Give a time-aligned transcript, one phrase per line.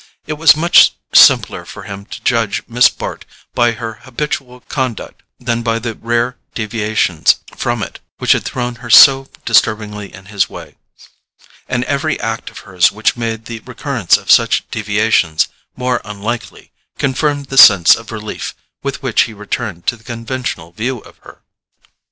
[0.25, 5.61] It was much simpler for him to judge Miss Bart by her habitual conduct than
[5.61, 10.75] by the rare deviations from it which had thrown her so disturbingly in his way;
[11.67, 17.49] and every act of hers which made the recurrence of such deviations more unlikely, confirmed
[17.49, 21.43] the sense of relief with which he returned to the conventional view of her.